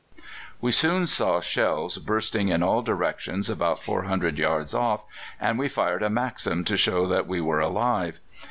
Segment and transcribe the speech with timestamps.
[0.61, 5.05] We soon saw shells bursting in all directions about 400 yards off,
[5.39, 8.19] and we fired a Maxim to show that we were alive.